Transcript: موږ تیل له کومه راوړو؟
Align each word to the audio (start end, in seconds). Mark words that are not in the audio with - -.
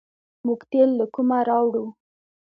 موږ 0.45 0.59
تیل 0.71 0.89
له 0.99 1.05
کومه 1.13 1.39
راوړو؟ 1.49 1.85